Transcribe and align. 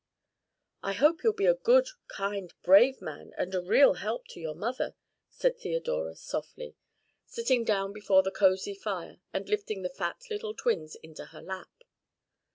"I 0.81 0.93
hope 0.93 1.21
you'll 1.23 1.33
be 1.35 1.45
a 1.45 1.53
good 1.53 1.89
kind 2.07 2.51
brave 2.63 3.03
man 3.03 3.33
and 3.37 3.53
a 3.53 3.61
real 3.61 3.93
help 4.01 4.27
to 4.29 4.39
your 4.39 4.55
mother," 4.55 4.95
said 5.29 5.59
Theodora 5.59 6.15
softly, 6.15 6.75
sitting 7.27 7.63
down 7.63 7.93
before 7.93 8.23
the 8.23 8.31
cosy 8.31 8.73
fire 8.73 9.19
and 9.31 9.47
lifting 9.47 9.83
the 9.83 9.89
fat 9.93 10.23
little 10.31 10.55
twins 10.55 10.95
into 10.95 11.25
her 11.25 11.41
lap. 11.43 11.69